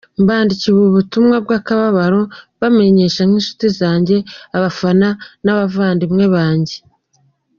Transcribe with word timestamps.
Mbandikiye 0.21 0.71
ubu 0.73 0.87
butumwa 0.95 1.35
bw’akababaro 1.45 2.21
mbamenyesha 2.57 3.21
nk’inshuti 3.25 3.65
zanjye, 3.79 4.17
abafana 4.57 5.07
n’abavandimwe 5.43 6.25
banjye. 6.35 6.75